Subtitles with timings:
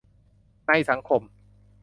[0.67, 1.21] ในสังคม